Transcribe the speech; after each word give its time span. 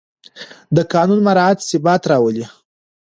د 0.75 0.77
قانون 0.93 1.19
مراعت 1.27 1.59
ثبات 1.69 2.01
راولي 2.11 2.45